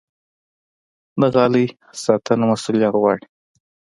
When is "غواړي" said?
3.01-3.25